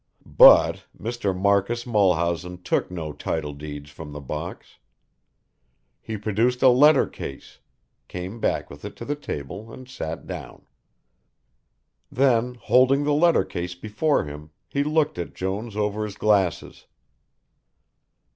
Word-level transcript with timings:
But 0.25 0.85
Mr. 0.99 1.39
Marcus 1.39 1.85
Mulhausen 1.85 2.63
took 2.63 2.89
no 2.89 3.13
title 3.13 3.53
deeds 3.53 3.91
from 3.91 4.13
the 4.13 4.19
box. 4.19 4.79
He 6.01 6.17
produced 6.17 6.63
a 6.63 6.69
letter 6.69 7.05
case, 7.05 7.59
came 8.07 8.39
back 8.39 8.71
with 8.71 8.83
it 8.83 8.95
to 8.95 9.05
the 9.05 9.15
table, 9.15 9.71
and 9.71 9.87
sat 9.87 10.25
down. 10.25 10.65
Then 12.11 12.55
holding 12.55 13.03
the 13.03 13.13
letter 13.13 13.45
case 13.45 13.75
before 13.75 14.25
him 14.25 14.49
he 14.67 14.83
looked 14.83 15.19
at 15.19 15.35
Jones 15.35 15.75
over 15.75 16.03
his 16.03 16.15
glasses. 16.15 16.87